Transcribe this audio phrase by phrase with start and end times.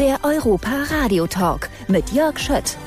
[0.00, 2.78] Der Europa Radio Talk mit Jörg Schött.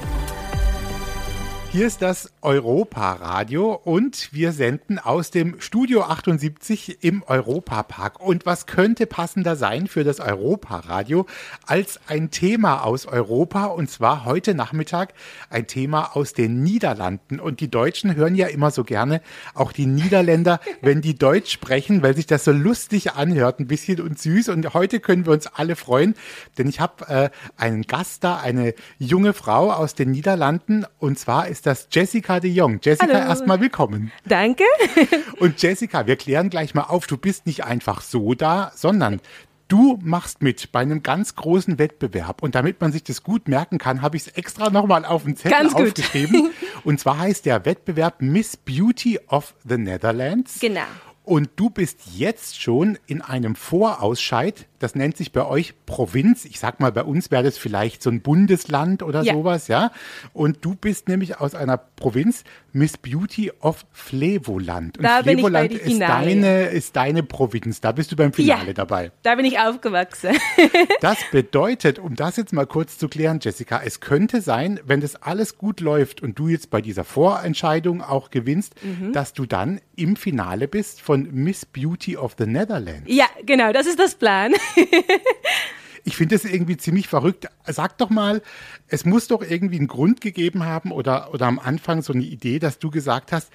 [1.74, 8.20] Hier ist das Europa-Radio und wir senden aus dem Studio 78 im Europapark.
[8.20, 11.26] Und was könnte passender sein für das Europa-Radio
[11.66, 15.16] als ein Thema aus Europa und zwar heute Nachmittag
[15.50, 17.40] ein Thema aus den Niederlanden.
[17.40, 19.20] Und die Deutschen hören ja immer so gerne
[19.56, 24.00] auch die Niederländer, wenn die Deutsch sprechen, weil sich das so lustig anhört, ein bisschen
[24.00, 24.50] und süß.
[24.50, 26.14] Und heute können wir uns alle freuen,
[26.60, 31.48] denn ich habe äh, einen Gast da, eine junge Frau aus den Niederlanden und zwar
[31.48, 32.80] ist ist das Jessica de Jong.
[32.84, 34.12] Jessica, erstmal willkommen.
[34.26, 34.66] Danke.
[35.40, 39.22] Und Jessica, wir klären gleich mal auf, du bist nicht einfach so da, sondern
[39.70, 43.80] Du machst mit bei einem ganz großen Wettbewerb und damit man sich das gut merken
[43.80, 46.52] kann, habe ich es extra nochmal auf den Zettel ganz aufgeschrieben.
[46.84, 50.60] Und zwar heißt der Wettbewerb Miss Beauty of the Netherlands.
[50.60, 50.82] Genau.
[51.24, 56.44] Und du bist jetzt schon in einem Vorausscheid das nennt sich bei euch Provinz.
[56.44, 59.34] Ich sag mal, bei uns wäre das vielleicht so ein Bundesland oder ja.
[59.34, 59.94] sowas, ja.
[60.34, 62.44] Und du bist nämlich aus einer Provinz,
[62.74, 64.98] Miss Beauty of Flevoland.
[64.98, 67.82] Und da Flevoland bin ich ist deine, ist deine Provinz.
[67.82, 69.12] Da bist du beim Finale ja, dabei.
[69.22, 70.32] Da bin ich aufgewachsen.
[71.02, 75.16] das bedeutet, um das jetzt mal kurz zu klären, Jessica, es könnte sein, wenn das
[75.16, 79.14] alles gut läuft und du jetzt bei dieser Vorentscheidung auch gewinnst, mhm.
[79.14, 83.04] dass du dann im Finale bist von Miss Beauty of the Netherlands.
[83.06, 84.54] Ja, genau, das ist das Plan.
[86.04, 87.48] ich finde das irgendwie ziemlich verrückt.
[87.66, 88.42] Sag doch mal,
[88.88, 92.60] es muss doch irgendwie einen Grund gegeben haben oder, oder am Anfang so eine Idee,
[92.60, 93.50] dass du gesagt hast,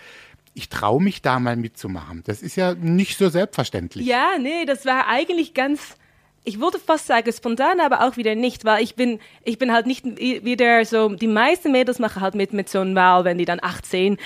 [0.55, 2.23] ich traue mich da mal mitzumachen.
[2.25, 4.07] Das ist ja nicht so selbstverständlich.
[4.07, 5.97] Ja, nee, das war eigentlich ganz
[6.45, 9.87] ich würde fast sagen spontan, aber auch wieder nicht, weil ich bin, ich bin halt
[9.87, 13.45] nicht wieder so, die meisten Mädels machen halt mit mit so einem Wahl, wenn die
[13.45, 14.17] dann 18,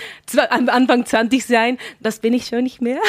[0.49, 2.99] am Anfang 20 sein, das bin ich schon nicht mehr.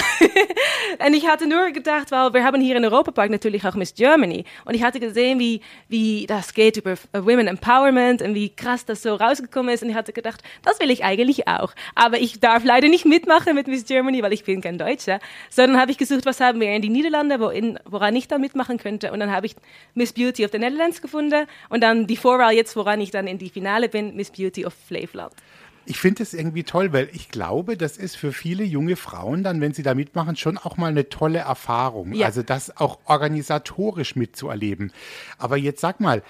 [1.07, 4.45] und ich hatte nur gedacht, weil wir haben hier in Europapark natürlich auch Miss Germany.
[4.65, 9.03] Und ich hatte gesehen, wie, wie das geht über Women Empowerment und wie krass das
[9.03, 9.85] so rausgekommen ist.
[9.85, 11.73] Und ich hatte gedacht, das will ich eigentlich auch.
[11.95, 15.81] Aber ich darf leider nicht mitmachen mit Miss Germany, weil ich bin kein Deutscher, sondern
[15.81, 18.79] habe ich gesucht, was haben wir in die Niederlande, wo in, woran ich dann mitmachen
[18.79, 19.13] könnte könnte.
[19.13, 19.57] Und dann habe ich
[19.95, 23.39] Miss Beauty of the Netherlands gefunden und dann die Vorwahl jetzt, woran ich dann in
[23.39, 25.33] die Finale bin, Miss Beauty of Flevoland.
[25.87, 29.61] Ich finde es irgendwie toll, weil ich glaube, das ist für viele junge Frauen dann,
[29.61, 32.15] wenn sie da mitmachen, schon auch mal eine tolle Erfahrung.
[32.15, 32.27] Ja.
[32.27, 34.93] Also das auch organisatorisch mitzuerleben.
[35.37, 36.23] Aber jetzt sag mal,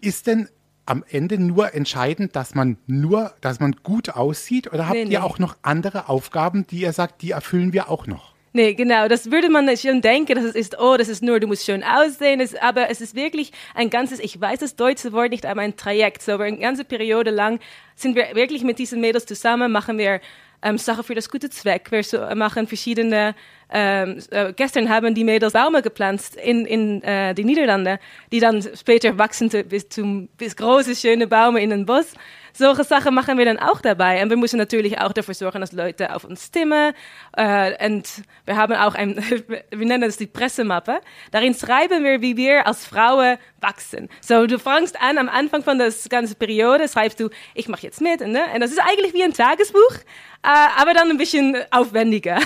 [0.00, 0.48] ist denn
[0.86, 5.08] am Ende nur entscheidend, dass man nur, dass man gut aussieht oder habt nee, ihr
[5.08, 5.18] nee.
[5.18, 8.29] auch noch andere Aufgaben, die ihr sagt, die erfüllen wir auch noch?
[8.52, 11.46] Nee, genau, das würde man schon denken, dass es ist, oh, das ist nur, du
[11.46, 15.30] musst schön aussehen, es, aber es ist wirklich ein ganzes, ich weiß das deutsche Wort
[15.30, 16.20] nicht, aber ein Trajekt.
[16.22, 17.60] So, eine ganze Periode lang
[17.94, 20.20] sind wir wirklich mit diesen Mädels zusammen, machen wir
[20.62, 21.92] ähm, Sachen für das gute Zweck.
[21.92, 23.36] Wir so, machen verschiedene,
[23.72, 27.98] ähm, äh, gestern haben die Mädels Bäume gepflanzt in, in äh, die Niederlande,
[28.32, 32.14] die dann später wachsen bis zum bis große, schöne Bäume in den Bus
[32.52, 34.22] solche Sachen machen wir dann auch dabei.
[34.22, 36.94] Und wir müssen natürlich auch dafür sorgen, dass Leute auf uns stimmen.
[37.36, 38.08] Äh, und
[38.44, 39.16] wir haben auch ein,
[39.48, 41.00] wir nennen das die Pressemappe.
[41.30, 44.08] Darin schreiben wir, wie wir als Frauen wachsen.
[44.20, 48.00] So, du fängst an, am Anfang von der ganzen Periode schreibst du, ich mache jetzt
[48.00, 48.20] mit.
[48.20, 48.42] Ne?
[48.54, 49.94] Und das ist eigentlich wie ein Tagesbuch,
[50.42, 52.38] äh, aber dann ein bisschen aufwendiger.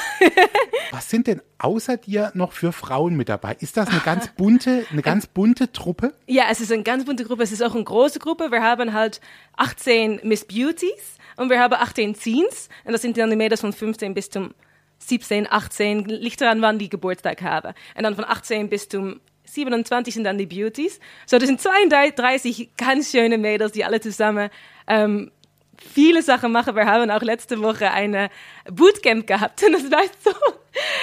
[0.91, 3.57] Was sind denn außer dir noch für Frauen mit dabei?
[3.61, 6.13] Ist das eine ganz bunte, eine ganz bunte Truppe?
[6.27, 7.45] Ja, es ist eine ganz bunte Gruppe.
[7.45, 8.51] Es ist auch eine große Gruppe.
[8.51, 9.21] Wir haben halt
[9.57, 12.69] 18 Miss Beauties und wir haben 18 Teens.
[12.85, 14.55] Und das sind dann die Mädels von 15 bis zum
[14.99, 17.75] 17, 18, liegt daran, wann die Geburtstag haben.
[17.97, 20.99] Und dann von 18 bis zum 27 sind dann die Beauties.
[21.27, 24.51] So, das sind 32 ganz schöne Mädels, die alle zusammen
[24.89, 25.31] ähm,
[25.79, 26.77] viele Sachen machen.
[26.77, 28.31] Wir haben auch letzte Woche eine
[28.71, 30.33] Bootcamp gehabt und es war so,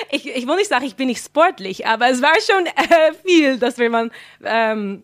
[0.10, 3.58] ich, ich will nicht sagen, ich bin nicht sportlich, aber es war schon äh, viel,
[3.58, 4.10] dass wir mal,
[4.44, 5.04] ähm,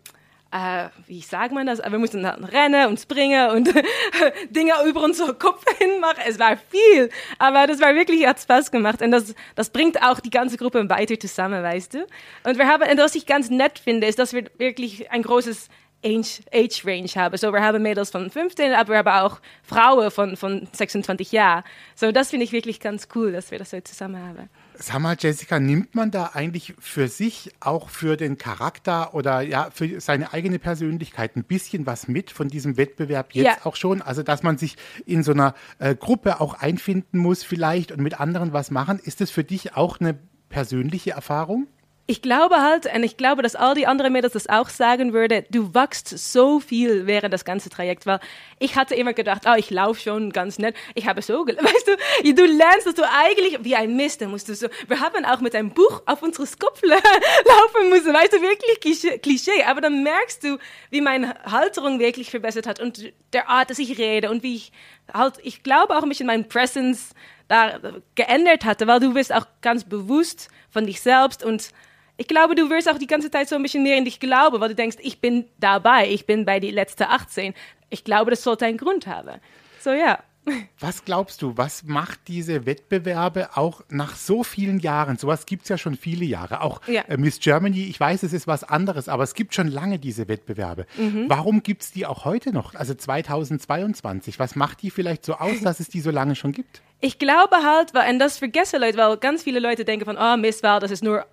[0.51, 3.73] äh, wie sagt man das, wir mussten dann rennen und springen und
[4.49, 6.21] Dinge über unseren Kopf hin machen.
[6.27, 10.19] Es war viel, aber das war wirklich, hat Spaß gemacht und das, das bringt auch
[10.19, 12.07] die ganze Gruppe weiter zusammen, weißt du.
[12.43, 15.69] Und wir haben, und was ich ganz nett finde, ist, dass wir wirklich ein großes
[16.05, 17.37] Age, Age Range haben.
[17.37, 21.63] So, wir haben Mädels von 15, aber wir haben auch Frauen von, von 26 Jahren.
[21.95, 24.49] So, das finde ich wirklich ganz cool, dass wir das so zusammen haben.
[24.75, 29.69] Sag mal, Jessica, nimmt man da eigentlich für sich, auch für den Charakter oder ja,
[29.71, 33.65] für seine eigene Persönlichkeit ein bisschen was mit von diesem Wettbewerb jetzt ja.
[33.65, 34.03] auch schon?
[34.03, 38.19] Also, dass man sich in so einer äh, Gruppe auch einfinden muss vielleicht und mit
[38.19, 38.99] anderen was machen.
[39.03, 40.17] Ist das für dich auch eine
[40.49, 41.67] persönliche Erfahrung?
[42.09, 45.43] Ich glaube halt, und ich glaube, dass all die anderen Mädels das auch sagen würden,
[45.49, 48.21] du wachst so viel während das ganze Trajekt, weil
[48.59, 50.73] ich hatte immer gedacht, oh, ich laufe schon ganz nett.
[50.95, 51.87] Ich habe so, weißt
[52.23, 55.41] du, du lernst, dass du eigentlich wie ein Mist, musst du so, wir haben auch
[55.41, 60.45] mit einem Buch auf unsere Kopf laufen müssen, weißt du, wirklich Klischee, aber dann merkst
[60.45, 60.57] du,
[60.89, 64.71] wie meine Halterung wirklich verbessert hat und der Art, dass ich rede und wie ich
[65.13, 67.09] halt, ich glaube auch mich in meinem Presence
[67.49, 67.79] da
[68.15, 71.71] geändert hatte, weil du bist auch ganz bewusst von dich selbst und
[72.17, 74.59] ich glaube, du wirst auch die ganze Zeit so ein bisschen mehr in dich glauben,
[74.59, 77.53] weil du denkst, ich bin dabei, ich bin bei die letzte 18.
[77.89, 79.39] Ich glaube, das sollte einen Grund haben.
[79.79, 80.19] So, ja.
[80.79, 85.17] Was glaubst du, was macht diese Wettbewerbe auch nach so vielen Jahren?
[85.17, 86.61] Sowas gibt es ja schon viele Jahre.
[86.61, 87.01] Auch ja.
[87.01, 90.29] äh, Miss Germany, ich weiß, es ist was anderes, aber es gibt schon lange diese
[90.29, 90.85] Wettbewerbe.
[90.97, 91.25] Mhm.
[91.27, 94.39] Warum gibt es die auch heute noch, also 2022?
[94.39, 96.81] Was macht die vielleicht so aus, dass es die so lange schon gibt?
[97.01, 100.63] Ich glaube halt, und das vergessen Leute, weil ganz viele Leute denken von, oh, Miss
[100.63, 101.25] Wahl, das ist nur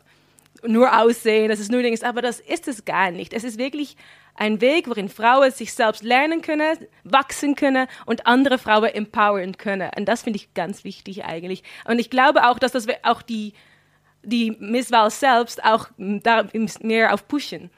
[0.66, 3.32] nur Aussehen, das ist nur Dings, aber das ist es gar nicht.
[3.32, 3.96] Es ist wirklich
[4.34, 9.90] ein Weg, worin Frauen sich selbst lernen können, wachsen können und andere Frauen empowern können.
[9.96, 11.62] Und das finde ich ganz wichtig eigentlich.
[11.84, 13.52] Und ich glaube auch, dass das auch die,
[14.22, 16.46] die Misswahl selbst auch da
[16.80, 17.70] mehr auf pushen.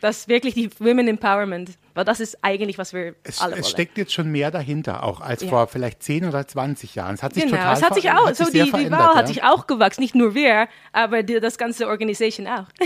[0.00, 3.60] Das wirklich die Women Empowerment weil das ist eigentlich, was wir es, alle wollen.
[3.62, 5.48] Es steckt jetzt schon mehr dahinter, auch als ja.
[5.48, 7.14] vor vielleicht 10 oder 20 Jahren.
[7.14, 9.14] Es hat sich genau, total es hat sich auch, hat so die, die Wahl ja?
[9.14, 12.66] hat sich auch gewachsen, nicht nur wir, aber die, das ganze Organisation auch.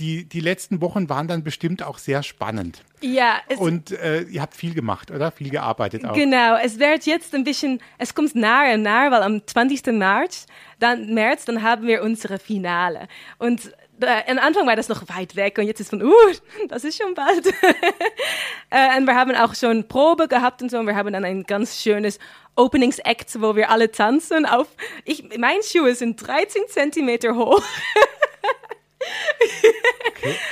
[0.00, 2.82] Die, die letzten Wochen waren dann bestimmt auch sehr spannend.
[3.00, 3.36] Ja.
[3.58, 5.30] Und äh, ihr habt viel gemacht, oder?
[5.30, 6.14] Viel gearbeitet auch.
[6.14, 9.86] Genau, es wird jetzt ein bisschen, es kommt nahe und nahe, weil am 20.
[9.92, 10.46] März,
[10.80, 13.06] dann März, dann haben wir unsere Finale.
[13.38, 16.12] Und am Anfang war das noch weit weg und jetzt ist von, uh,
[16.68, 17.46] das ist schon bald.
[18.70, 21.44] äh, und wir haben auch schon Probe gehabt und so und wir haben dann ein
[21.44, 22.18] ganz schönes
[22.56, 24.66] Openings-Act, wo wir alle tanzen auf,
[25.04, 27.62] ich, meine Schuhe sind 13 Zentimeter hoch.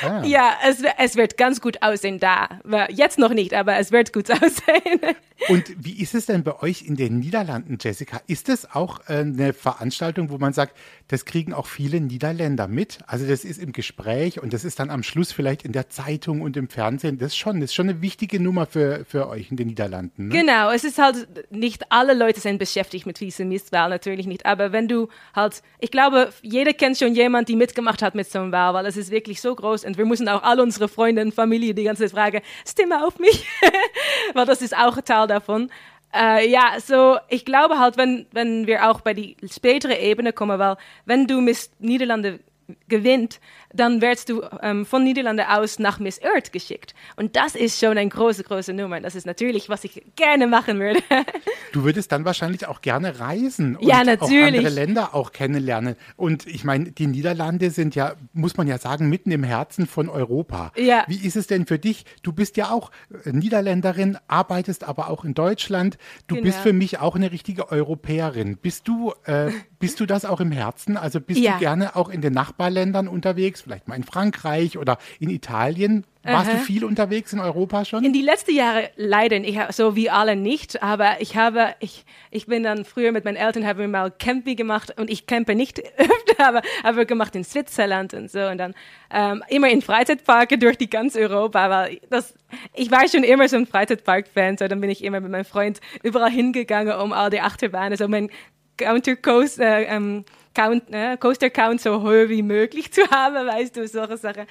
[0.03, 0.25] Ah.
[0.25, 2.49] Ja, es, es wird ganz gut aussehen da.
[2.89, 5.01] Jetzt noch nicht, aber es wird gut aussehen.
[5.49, 8.21] Und wie ist es denn bei euch in den Niederlanden, Jessica?
[8.27, 10.77] Ist das auch äh, eine Veranstaltung, wo man sagt,
[11.09, 12.99] das kriegen auch viele Niederländer mit?
[13.07, 16.41] Also das ist im Gespräch und das ist dann am Schluss vielleicht in der Zeitung
[16.41, 17.19] und im Fernsehen.
[17.19, 20.29] Das ist schon, das ist schon eine wichtige Nummer für, für euch in den Niederlanden.
[20.29, 20.35] Ne?
[20.35, 24.47] Genau, es ist halt, nicht alle Leute sind beschäftigt mit dieser Mistwahl, natürlich nicht.
[24.47, 28.39] Aber wenn du halt, ich glaube, jeder kennt schon jemanden, die mitgemacht hat mit so
[28.39, 31.23] einem Wahl, weil es ist wirklich so groß und wir müssen auch alle unsere Freunde
[31.23, 33.47] und Familie die ganze Zeit fragen, stimme auf mich,
[34.35, 35.71] weil das ist auch Teil davon.
[36.15, 40.59] Äh, ja, so ich glaube halt, wenn, wenn wir auch bei die spätere Ebene kommen,
[40.59, 42.41] weil wenn du Miss Niederlande
[42.89, 43.41] gewinnt,
[43.77, 46.95] dann wirst du ähm, von Niederlande aus nach Miss Earth geschickt.
[47.17, 49.01] Und das ist schon eine große, große Nummer.
[49.01, 51.01] Das ist natürlich, was ich gerne machen würde.
[51.73, 55.97] Du würdest dann wahrscheinlich auch gerne reisen und ja, auch andere Länder auch kennenlernen.
[56.17, 60.09] Und ich meine, die Niederlande sind ja, muss man ja sagen, mitten im Herzen von
[60.09, 60.73] Europa.
[60.77, 61.05] Ja.
[61.07, 62.07] Wie ist es denn für dich?
[62.23, 62.91] Du bist ja auch
[63.25, 65.99] äh, Niederländerin, arbeitest aber auch in Deutschland.
[66.29, 66.47] Du genau.
[66.47, 68.57] bist für mich auch eine richtige Europäerin.
[68.57, 70.97] Bist du, äh, bist du das auch im Herzen?
[70.97, 71.55] Also bist ja.
[71.55, 73.66] du gerne auch in den Nachbarländern unterwegs?
[73.67, 76.05] Vielleicht mal in Frankreich oder in Italien.
[76.23, 76.57] Warst Aha.
[76.57, 78.05] du viel unterwegs in Europa schon?
[78.05, 82.47] In die letzten Jahre leider nicht, so wie alle nicht, aber ich habe, ich, ich
[82.47, 85.79] bin dann früher mit meinen Eltern, haben wir mal Camping gemacht und ich campe nicht
[85.99, 88.75] öfter, aber haben wir gemacht in Switzerland und so und dann
[89.11, 92.35] ähm, immer in Freizeitparken durch die ganze Europa, weil das,
[92.75, 95.81] ich war schon immer so ein Freizeitpark-Fan, so dann bin ich immer mit meinem Freund
[96.03, 98.31] überall hingegangen, um all die Achterbahnen, so mein
[98.77, 100.25] Counter-Coast, äh, ähm,
[100.55, 104.47] Count, äh, Coaster Count so hoch wie möglich zu haben, weißt du, solche Sachen.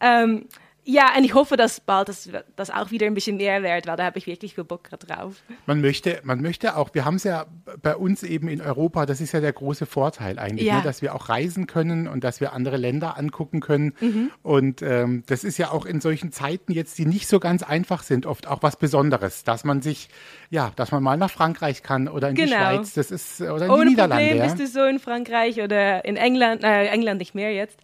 [0.00, 0.46] Ähm,
[0.90, 3.96] ja, und ich hoffe, dass bald das, das auch wieder ein bisschen mehr wird, weil
[3.98, 5.34] da habe ich wirklich viel Bock drauf.
[5.66, 7.44] Man möchte, man möchte auch, wir haben es ja
[7.82, 10.78] bei uns eben in Europa, das ist ja der große Vorteil eigentlich, ja.
[10.78, 13.92] ne, dass wir auch reisen können und dass wir andere Länder angucken können.
[14.00, 14.30] Mhm.
[14.42, 18.02] Und ähm, das ist ja auch in solchen Zeiten jetzt, die nicht so ganz einfach
[18.02, 20.08] sind, oft auch was Besonderes, dass man sich,
[20.48, 22.46] ja, dass man mal nach Frankreich kann oder in genau.
[22.46, 24.24] die Schweiz, das ist, oder in Ohne die Niederlande.
[24.24, 24.54] Problem ja.
[24.54, 27.78] bist du so in Frankreich oder in England, äh, England nicht mehr jetzt.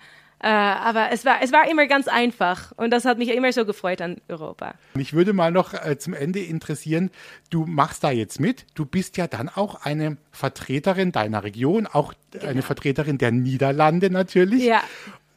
[0.45, 3.65] Äh, aber es war, es war immer ganz einfach und das hat mich immer so
[3.65, 4.75] gefreut an Europa.
[4.93, 7.11] Mich würde mal noch äh, zum Ende interessieren,
[7.49, 12.13] du machst da jetzt mit, du bist ja dann auch eine Vertreterin deiner Region, auch
[12.31, 12.47] genau.
[12.47, 14.65] eine Vertreterin der Niederlande natürlich.
[14.65, 14.83] Ja.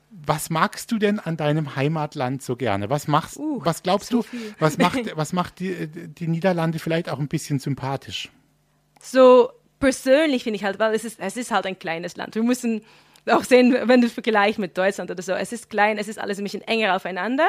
[0.09, 2.89] Was magst du denn an deinem Heimatland so gerne?
[2.89, 4.55] Was machst, uh, was glaubst du, viel.
[4.59, 8.29] was macht, was macht die, die Niederlande vielleicht auch ein bisschen sympathisch?
[9.01, 12.35] So persönlich finde ich halt, weil es ist, es ist halt ein kleines Land.
[12.35, 12.81] Wir müssen
[13.29, 15.33] auch sehen, wenn du vergleichst mit Deutschland oder so.
[15.33, 17.47] Es ist klein, es ist alles ein bisschen enger aufeinander.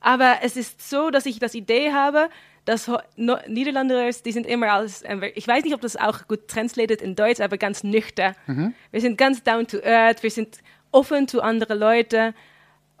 [0.00, 2.30] Aber es ist so, dass ich das Idee habe,
[2.64, 7.02] dass Niederländer, die sind immer als, äh, ich weiß nicht, ob das auch gut translated
[7.02, 8.34] in Deutsch, aber ganz nüchtern.
[8.46, 8.74] Mhm.
[8.90, 10.58] Wir sind ganz down to earth, wir sind
[10.90, 12.34] offen zu anderen Leuten.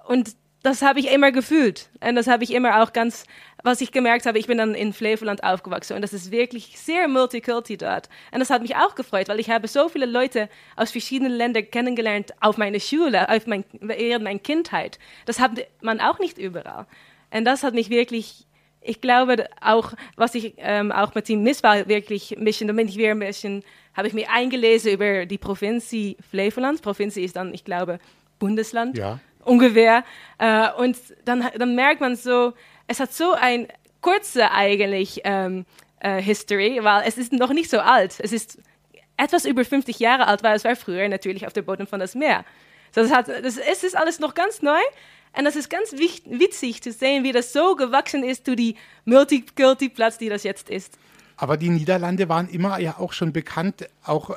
[0.06, 1.88] Und das habe ich immer gefühlt.
[2.00, 3.24] Und das habe ich immer auch ganz,
[3.62, 7.08] was ich gemerkt habe, ich bin dann in Flevoland aufgewachsen und das ist wirklich sehr
[7.08, 8.08] multikulti dort.
[8.32, 11.70] Und das hat mich auch gefreut, weil ich habe so viele Leute aus verschiedenen Ländern
[11.70, 14.98] kennengelernt auf meiner Schule, auf mein, während meiner Kindheit.
[15.24, 16.86] Das hat man auch nicht überall.
[17.30, 18.46] Und das hat mich wirklich,
[18.82, 22.88] ich glaube auch, was ich ähm, auch mit dem Misswahl wirklich ein bisschen, da bin
[22.88, 23.64] ich wieder ein bisschen,
[23.94, 25.94] habe ich mich eingelesen über die Provinz
[26.28, 26.82] Flevoland.
[26.82, 27.98] Provinz ist dann, ich glaube,
[28.38, 28.98] Bundesland.
[28.98, 30.04] Ja ungefähr.
[30.38, 32.52] Äh, und dann, dann merkt man so,
[32.86, 33.68] es hat so ein
[34.00, 35.66] kurze eigentlich ähm,
[36.00, 38.16] äh, History, weil es ist noch nicht so alt.
[38.18, 38.58] Es ist
[39.16, 42.14] etwas über 50 Jahre alt, weil es war früher natürlich auf dem Boden von das
[42.14, 42.44] Meer.
[42.94, 44.80] das, hat, das, es ist alles noch ganz neu.
[45.36, 50.18] Und das ist ganz witzig zu sehen, wie das so gewachsen ist zu die Multikulti-Platz,
[50.18, 50.98] die das jetzt ist.
[51.36, 54.34] Aber die Niederlande waren immer ja auch schon bekannt, auch äh,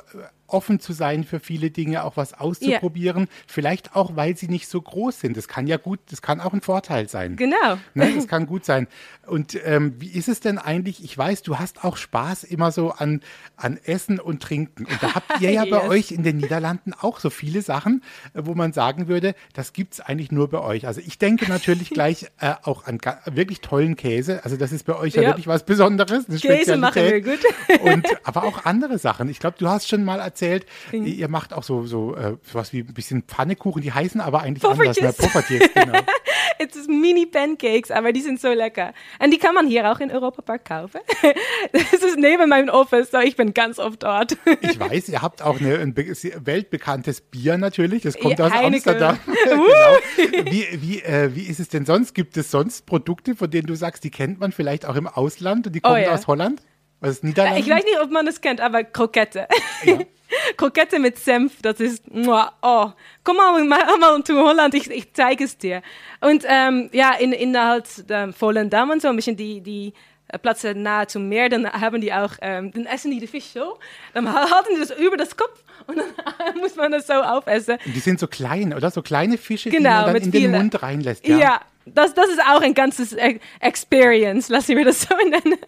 [0.54, 3.22] offen zu sein für viele Dinge, auch was auszuprobieren.
[3.22, 3.32] Yeah.
[3.46, 5.36] Vielleicht auch, weil sie nicht so groß sind.
[5.36, 7.36] Das kann ja gut, das kann auch ein Vorteil sein.
[7.36, 7.78] Genau.
[7.94, 8.86] Ne, das kann gut sein.
[9.26, 11.02] Und ähm, wie ist es denn eigentlich?
[11.02, 13.20] Ich weiß, du hast auch Spaß immer so an,
[13.56, 14.86] an Essen und Trinken.
[14.86, 15.70] Und da habt ihr ja yes.
[15.70, 18.02] bei euch in den Niederlanden auch so viele Sachen,
[18.34, 20.86] äh, wo man sagen würde, das gibt es eigentlich nur bei euch.
[20.86, 24.44] Also ich denke natürlich gleich äh, auch an wirklich tollen Käse.
[24.44, 26.26] Also das ist bei euch ja, ja wirklich was Besonderes.
[26.40, 27.40] Käse machen wir gut.
[27.82, 29.28] und, aber auch andere Sachen.
[29.28, 31.06] Ich glaube, du hast schon mal erzählt, erzählt, mhm.
[31.06, 34.62] ihr macht auch so, so äh, was wie ein bisschen Pfannekuchen, die heißen aber eigentlich
[34.62, 34.98] Poffertjes.
[34.98, 35.18] anders.
[35.18, 35.24] Ne?
[35.24, 35.98] Poffertjes, genau.
[36.56, 38.94] Es ist Mini-Pancakes, aber die sind so lecker.
[39.18, 41.00] Und die kann man hier auch in Europa Park kaufen.
[41.72, 44.36] Das ist neben meinem Office, so ich bin ganz oft dort.
[44.60, 48.90] Ich weiß, ihr habt auch eine, ein weltbekanntes Bier natürlich, das kommt aus Heineke.
[48.90, 49.18] Amsterdam.
[49.44, 50.44] genau.
[50.50, 52.14] Wie, wie, äh, wie ist es denn sonst?
[52.14, 55.66] Gibt es sonst Produkte, von denen du sagst, die kennt man vielleicht auch im Ausland
[55.66, 56.12] und die kommen oh, ja.
[56.12, 56.62] aus Holland?
[57.04, 57.60] Was ist Niederlande?
[57.60, 59.46] Ich weiß nicht, ob man das kennt, aber Krokette.
[59.84, 59.98] Ja.
[60.56, 62.86] Krokette mit Senf, das ist, oh,
[63.22, 65.82] komm mal, mal, zu Holland, ich, ich zeige es dir.
[66.22, 69.92] Und ähm, ja, in, in halt der Volendam und so, ein bisschen die, die
[70.40, 73.78] Plätze nahe zum Meer, dann haben die auch, ähm, dann essen die die Fisch so,
[74.14, 77.76] dann halten die das über das Kopf und dann muss man das so aufessen.
[77.84, 78.90] Und die sind so klein, oder?
[78.90, 81.28] So kleine Fische, genau, die man dann in den Mund reinlässt.
[81.28, 85.58] Ja, ja das, das ist auch ein ganzes e-, Experience, lassen wir das so nennen.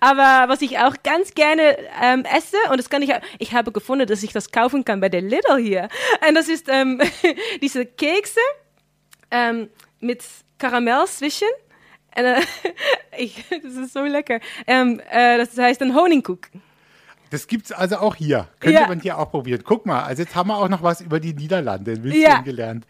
[0.00, 4.06] Aber was ich auch ganz gerne ähm, esse, und das kann ich, ich habe gefunden,
[4.06, 5.88] dass ich das kaufen kann bei der Lidl hier.
[6.26, 7.00] Und das ist ähm,
[7.62, 8.40] diese Kekse
[9.30, 9.68] ähm,
[10.00, 10.22] mit
[10.58, 11.48] Karamell zwischen.
[12.12, 12.40] Äh,
[13.18, 14.40] ich, das ist so lecker.
[14.66, 16.62] Ähm, äh, das heißt ein Honigkuchen.
[17.30, 18.48] Das gibt's also auch hier.
[18.58, 18.86] Könnte ja.
[18.86, 19.62] man hier auch probieren.
[19.64, 22.40] Guck mal, also jetzt haben wir auch noch was über die Niederlande in München ja.
[22.40, 22.86] gelernt.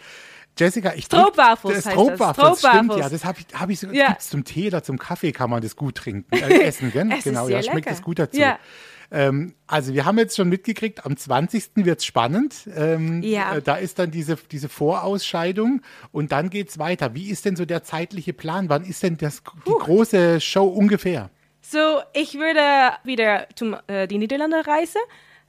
[0.59, 2.73] Jessica, ich Stroopwafels heißt Stroopwafels, das.
[2.73, 3.09] stimmt ja.
[3.09, 4.09] Das habe ich, hab ich so, ja.
[4.09, 7.11] gibt's zum Tee oder zum Kaffee kann man das gut trinken, äh, essen, gell?
[7.17, 7.91] es genau, ja, schmeckt lecker.
[7.91, 8.41] das gut dazu.
[8.41, 8.59] Ja.
[9.11, 11.71] Ähm, also wir haben jetzt schon mitgekriegt, am 20.
[11.77, 12.69] wird's spannend.
[12.77, 13.57] Ähm, ja.
[13.57, 17.15] Äh, da ist dann diese, diese Vorausscheidung und dann geht's weiter.
[17.15, 18.69] Wie ist denn so der zeitliche Plan?
[18.69, 19.79] Wann ist denn das, die uh.
[19.79, 21.31] große Show ungefähr?
[21.63, 25.01] So, ich würde wieder zum äh, die Niederlande reisen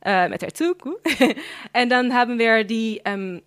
[0.03, 0.85] äh, mit der Zug.
[0.85, 3.41] und dann haben wir die ähm,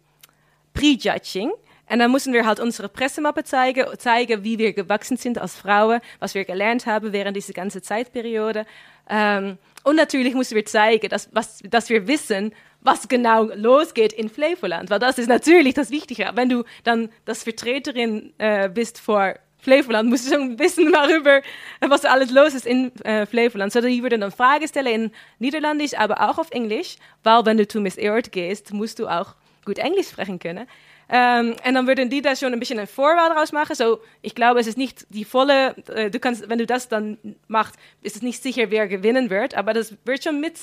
[0.75, 1.53] Prejudging.
[1.91, 6.01] Und dann müssen wir halt unsere Pressemappe zeigen, zeigen, wie wir gewachsen sind als Frauen,
[6.21, 8.65] was wir gelernt haben während dieser ganzen Zeitperiode.
[9.11, 11.61] Ähm, und natürlich müssen wir zeigen, dass, was,
[11.91, 16.31] wir wissen, was genau losgeht in Flevoland, weil das ist natürlich das Wichtige.
[16.35, 21.43] Wenn du dann das Vertreterin äh, bist vor Flevoland, musst du schon wissen darüber,
[21.81, 23.73] was alles los ist in äh, Flevoland.
[23.73, 27.69] So, die würden dann Fragen stellen in Niederländisch, aber auch auf Englisch, weil wenn du
[27.69, 29.35] zu Miss Earth gehst, musst du auch
[29.65, 30.67] gut Englisch sprechen können.
[31.09, 33.75] Ähm, und dann würden die da schon ein bisschen eine Vorwahl draus machen.
[33.75, 37.19] So, ich glaube, es ist nicht die volle, äh, du kannst, wenn du das dann
[37.49, 40.59] machst, ist es nicht sicher, wer gewinnen wird, aber das wird schon mit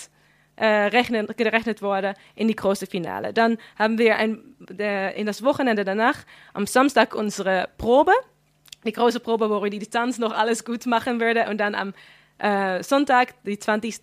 [0.55, 3.33] äh, rechnen, gerechnet worden in die große Finale.
[3.33, 6.17] Dann haben wir ein, der, in das Wochenende danach,
[6.53, 8.11] am Samstag unsere Probe,
[8.85, 11.93] die große Probe, wo wir die Distanz noch alles gut machen würden und dann am
[12.39, 13.99] äh, Sonntag, die 20.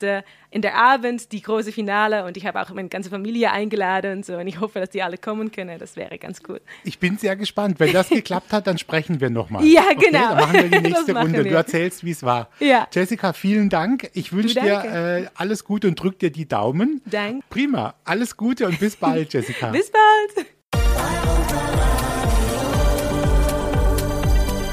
[0.50, 4.26] in der Abend, die große Finale und ich habe auch meine ganze Familie eingeladen und
[4.26, 5.78] so und ich hoffe, dass die alle kommen können.
[5.78, 6.60] Das wäre ganz cool.
[6.84, 7.80] Ich bin sehr gespannt.
[7.80, 9.64] Wenn das geklappt hat, dann sprechen wir nochmal.
[9.64, 10.28] Ja, okay, genau.
[10.28, 11.44] Dann machen wir die nächste Runde.
[11.44, 11.50] Wir.
[11.50, 12.48] Du erzählst, wie es war.
[12.60, 12.86] Ja.
[12.92, 14.10] Jessica, vielen Dank.
[14.12, 17.00] Ich wünsche dir äh, alles Gute und drück dir die Daumen.
[17.06, 17.44] Danke.
[17.50, 17.94] Prima.
[18.04, 19.68] Alles Gute und bis bald, Jessica.
[19.72, 20.46] bis bald.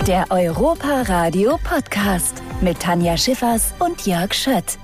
[0.08, 4.78] Der Europa Radio Podcast mit Tanja Schiffers und Jörg Schött.